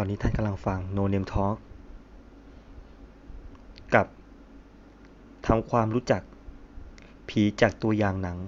[0.00, 1.56] ตอนนี้ท่านกำลังฟัง No Name Talk
[3.94, 4.06] กับ
[5.46, 6.22] ทำความรู้จัก
[7.28, 8.38] ผีจากตัวอย่างหนัง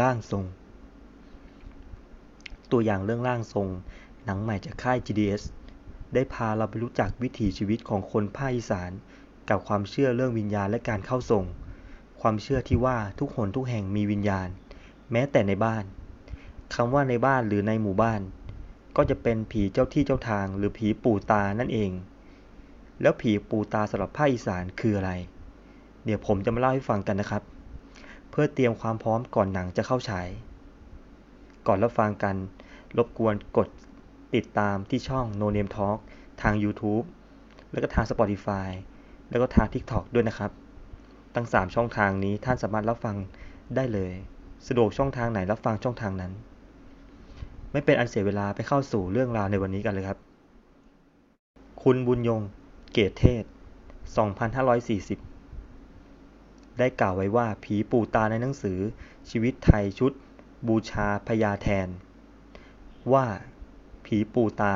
[0.00, 0.44] ร่างทรง
[2.72, 3.68] ตัวอย่างเรื่องร่างทรง
[4.24, 5.42] หนังใหม่จากค่าย GDS
[6.14, 8.90] ได้พาเราไปรู้จักวิถีชีวิตของคนภาคอีสาน
[9.48, 11.44] กับความเชื่อเรื่องวิญญาณและการเข้าทรง
[12.20, 14.48] ความเชื่อที่ว่าทุกหนทุกแห่งมีวิญญาณ
[15.12, 15.84] แม้แต่ในบ้าน
[16.74, 18.20] คำว่าในบ้านหรือในหมู่บ้าน
[18.96, 21.90] ก็จะเป็นผีเจ้าที่เจ้าทางหรือผีปู่ตานั่นเอง
[23.02, 25.12] แล้วผีปู่ตาสำหรับภาคอีสานคืออะไร
[26.04, 27.42] เดี๋ยวผมจะมาเล่าให้ฟังกันนะครับ
[28.30, 30.28] เพื่อเตรียมความพร้อมก่อนหนังจะเข้าฉาย
[31.66, 32.36] ก่อนรับฟังกัน
[32.96, 33.68] รบกวนกด
[34.34, 35.98] ติดตามที่ช่อง No Name Talk
[36.42, 37.04] ทาง YouTube
[37.72, 38.68] แล้วก็ทาง Spotify
[39.30, 40.50] แล้วก็ทาง TikTok ด้วยนะครับ
[41.34, 43.16] ทั้ง 3 ช่องทางนี้ท่านสามารถรับฟัง
[43.76, 44.12] ได้เลย
[44.66, 46.32] สะดวกช่องทางไหนรับฟังช่องทางนั้น
[47.76, 50.18] ไม่เป็นอันเสียเวลาไปเข้าสู่เรื่องราวในวันนี้กันเลยครับ
[51.82, 52.42] คุณบุญยง
[52.92, 53.44] เกตเทศ
[55.46, 58.78] 2540 ได้กล่าวไว้ว่าผีปู่ตาในหนังสือ
[59.30, 60.12] ชีวิตไทยชุด
[60.68, 61.88] บูชาพญาแทน
[63.12, 63.26] ว่า
[64.04, 64.74] ผีปู่ตา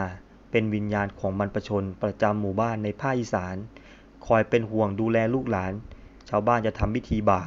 [0.51, 3.57] เป็นวิญญาณของบรรพชนประจำหมู่บ้านในภาคอีสาน
[4.27, 5.73] คอยเป็นห่วงดูแลลูกหลาน
[6.29, 7.41] ชาวบ้านจะทำพิธีบา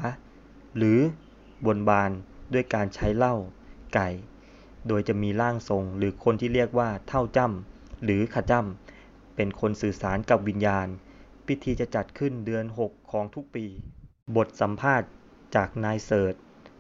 [0.78, 1.00] หรือ
[1.66, 2.12] บนบาน
[2.54, 3.36] ด้วยการใช้เหล้า
[3.96, 4.10] ไก่
[4.88, 10.88] โดยจะมีร่างทรงหรือคนที่เรียกว่าเท่าจ้ำหรือขจ้ำเป็นคนสื่อสารกับวิญญาณ
[11.48, 13.66] พิธีจะจัดขึ้นเดือน 6 ของทุกปี
[14.36, 15.08] บทสัมภาษณ์
[15.56, 16.34] จากนายเสิร์ช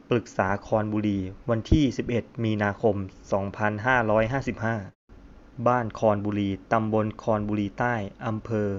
[0.09, 2.95] ปรึกษาคอนบุรี วันที่ 11 มีนาคม
[4.31, 8.69] 2555 บ้านคอนบุรี ตำบลคอนบุรีใต้ อำเภอ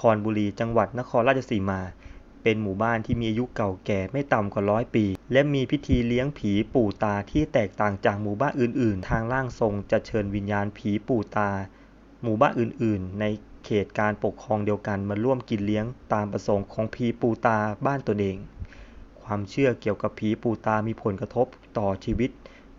[0.00, 1.80] คอนบุรี จังหวัดนครราชสีมา
[2.50, 11.50] เป็นหมู่บ้านที่มีอายุเก่าแก่ไม่ต่ำกว่าร้อยปี และมีพิธีเลี้ยงผีปู่ตาที่แตกต่างจากหมู่บ้านอื่น ๆ ทางร่างทรงจะเชิญวิญญาณผีปู่ตา
[12.22, 13.24] หมู่บ้านอื่น ๆ ใน
[13.64, 18.36] เขตการปกครองเดียวกันมาร่วมกินเลี้ยงตามประสงค์ของผีปู่ตาบ้านตนเอง
[19.22, 21.46] ความเชื่อเกี่ยวกับผีปู่ตามีผลกระทบ
[21.78, 22.30] ต่อชีวิต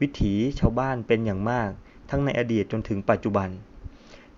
[0.01, 1.69] วิถีชาวบ้านเป็นอย่างมาก
[2.09, 3.49] ทั้งในอดีตจนถึงปัจจุบัน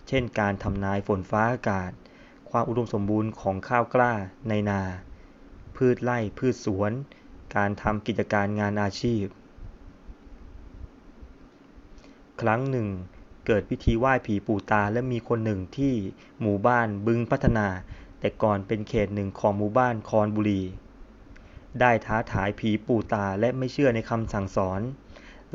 [0.08, 1.92] เช่นการทำนายฝนฟ้าอากาศ
[2.50, 4.12] ความอุดมสมบูรณ์ของข้าวกล้า
[4.50, 4.82] ในนา
[5.86, 6.92] พืชไร่พืชสวน
[7.56, 9.26] การทำกิจการงานอาชีพ
[12.42, 12.88] ครั้งหนึ่ง
[13.46, 15.94] เกิดพิธีไหว้ผีปู่ตาและมีคนหนึ่งที่
[16.42, 17.68] หมู่บ้านบึงพัฒนา
[18.20, 20.62] แต่ก่อนเป็นเขตหนึ่งของหมู่บ้านคอนบุรี
[21.80, 24.82] ได้ท้าทายผีปู่ตาและไม่เชื่อในคำสั่งสอน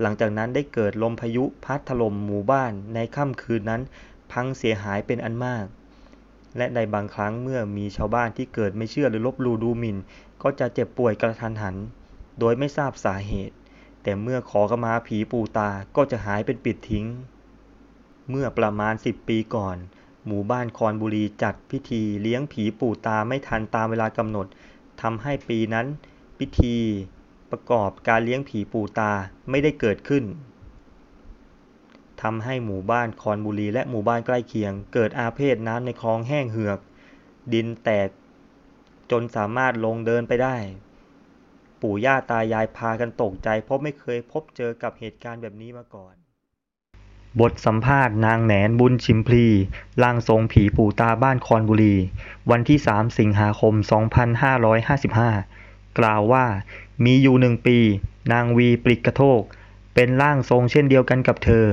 [0.00, 3.82] หลังจากนั้นได้เกิดลมพายุพัดถล่มหมู่บ้านในค่ำคืนนั้น
[4.32, 5.66] พังเสียหายเป็นอันมาก
[6.56, 9.96] และในบางครั้งเมื่อมีชาวบ้านที่เกิดไม่เชื่อหรือลบหลู่ดูหมิ่น
[10.42, 11.76] ก็จะเจ็บป่วยกระทันหัน
[12.38, 13.56] โดยไม่ทราบสาเหตุ
[14.02, 17.06] แต่เมื่อขอขมาผีปู่ตาก็จะหายเป็นปิดทิ้ง
[18.30, 19.76] เมื่อประมาณ 10 ปีก่อน
[20.26, 24.46] หมู่บ้านคอนบุรีจัดพิธีเลี้ยงผีปู่ตาไม่ทันตามเวลากำหนด
[25.02, 25.86] ทำให้ปีนั้น
[26.38, 26.76] พิธี
[27.50, 29.12] ประกอบการเลี้ยงผีปู่ตา
[29.50, 30.24] ไม่ได้เกิดขึ้น
[32.22, 36.78] ทำให้หมู่บ้านคอนบุรีและหมู่บ้านใกล้เคียง เกิดอาเพศน้ำในคลองแห้งเหือก
[37.52, 38.08] ดินแตก
[39.10, 40.56] จนสามารถลงเดินไปได้
[41.80, 46.14] ปู่ย่าตายายพากันตกใจ เพราะไม่เคยพบเจอกับเหตุการณ์แบบนี้มาก่อน
[47.40, 49.46] บทสัมภาษณ์นางแหนนบุญชิมพลี
[50.02, 51.94] ร่างทรงผีปู่ตาบ้านคอนบุรี
[52.50, 53.74] วันที่ 3 สิงหาคม
[55.26, 56.44] 2555 กล่าวว่า
[57.04, 57.78] มีอยู่หนึ่งปี
[58.32, 59.42] นางวีปริกกระโทก
[59.94, 61.66] เป็นร่างทรงเช่นเดียวกันกับเธอ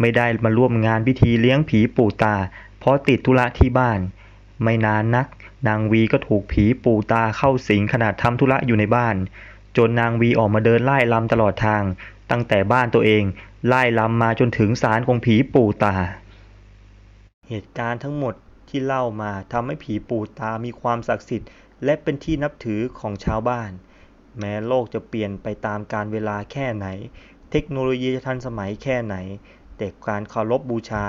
[0.00, 2.36] ไม่ได้มาร่วมงานพิธีเลี้ยงผีปู่ตา
[2.78, 3.98] เพราะติดธุระที่บ้าน
[4.62, 5.26] ไม่นานนัก
[5.68, 9.16] นางวีก็ถูกผีปู่ตาเข้าสิงขณะทำธุระอยู่ในบ้าน
[9.76, 11.82] จนนางวีออกมาเดินไล่ลำตลอดทาง
[12.30, 13.22] ตั้งแต่บ้านตัวเอง
[13.68, 15.94] ไล่ลำมาจนถึงศาลของผีปู่ตา
[17.48, 18.34] เหตุการณ์ทั้งหมด
[18.68, 21.50] ที่เล่ามาทำให้ผีปู่ตามีความศักดิ์สิทธิ์
[21.84, 23.70] และเป็นที่นับถือของชาวบ้าน
[24.38, 26.86] แม้โลกจะเปลี่ยนไปตามกาลเวลาแค่ไหน
[27.50, 29.16] เทคโนโลยีจะทันสมัยแค่ไหน
[29.76, 31.06] แต่การเคารพบบูชา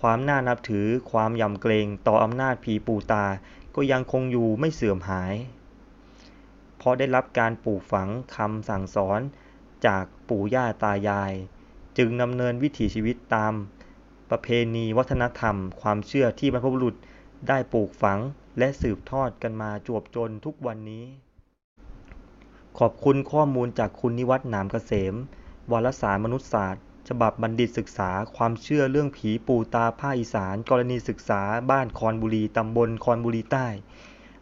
[0.00, 3.24] ความน่านับถือ ความยำเกรงต่ออำนาจผีปูตา
[3.74, 5.34] ก็ยังคงอยู่ไม่เสื่อมหาย
[6.76, 9.20] เพราะได้รับการปลูกฝังคำสั่งสอน
[9.86, 11.32] จากปู่ย่าตายาย
[11.98, 13.52] จึงดำเนินวิถีชีวิตตาม
[14.30, 16.94] ประเพณีวัฒนธรรม ความเชื่อที่บรรพบุรุษ
[17.48, 18.18] ได้ปลูกฝัง
[18.58, 21.04] และสืบทอดกันมาจวบจนทุกวันนี้
[22.78, 25.14] ขอบคุณข้อมูลจากคุณนิวัฒน์หนามเกษม
[25.70, 33.66] วารสารมนุษยศาสตร์ ฉบับบัณฑิตศึกษาความเชื่อเรื่องผีปู่ตาภาคอีสาน กรณีศึกษาบ้านคอนบุรี ตำบลคอนบุรีใต้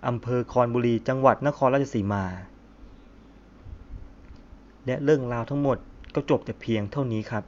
[0.06, 2.24] อำเภอคอนบุรี จังหวัดนครราชสีมา
[4.86, 5.78] และเรื่องราวทั้งหมด
[6.14, 7.44] ก็จบแต่เพียงเท่านี้ครับ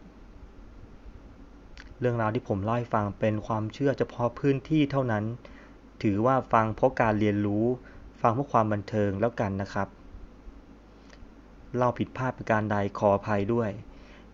[2.01, 5.25] เรื่องราวที่ผมเล่าให้ฟังเป็นความเชื่อเฉพาะพื้นที่เท่านั้น
[6.03, 7.65] ถือว่าฟังเพราะการเรียนรู้
[8.21, 9.89] ฟังเพราะความบันเทิงแล้วกันนะครับ
[11.77, 13.71] เล่าผิดพลาดประการใดขออภัยด้วย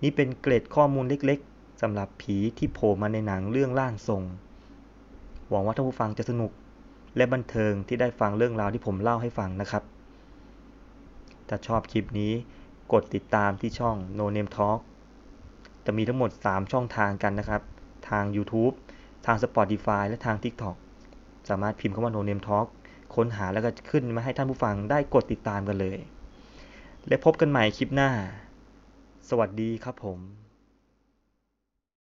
[0.02, 4.22] นี่เป็นเกร็ดข้อมูลเล็กๆสำหรับผีที่โผล่มาในหนังเรื่องร่างทรง
[5.48, 6.52] หวังว่าท่านผู้ฟังจะสนุก
[7.16, 9.82] และบันเทิงที่ได้ฟังเรื่องราวที่ผมเล่าให้ฟังนะครับ
[11.48, 12.32] ถ้าชอบคลิปนี้
[12.92, 14.80] กดติดตามที่ช่อง No Name Talk
[15.84, 17.62] จะมีทั้งหมด 3 ช่องทางกันนะครับ
[18.08, 18.74] ทาง YouTube
[19.26, 20.76] ทาง Spotify และทาง TikTok
[21.48, 22.66] สามารถพิมพ์คำว่า No Name Talk
[23.14, 25.98] ค้นหาแล้วก็ขึ้นมาให้ท่านผู้ฟังได้กดติดตามกันเลย
[27.08, 28.10] และพบกันใหม่คลิปหน้า
[29.28, 30.45] สวัสดีครับผม